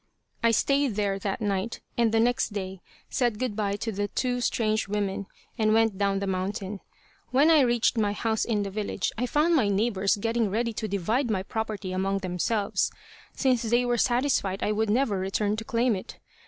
[0.41, 4.41] I stayed there that night, and the next day said good by to the two
[4.41, 5.27] strange women,
[5.59, 6.79] and went down the mountain.
[7.29, 10.87] When I reached my house in the village I found my neighbors getting ready to
[10.87, 12.91] divide my property among themselves,
[13.35, 16.17] since they were satisfied I would never return to claim it.